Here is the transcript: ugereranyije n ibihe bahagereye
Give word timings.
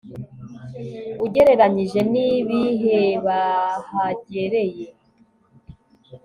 ugereranyije 1.25 1.99
n 2.11 2.13
ibihe 2.29 3.01
bahagereye 3.25 4.85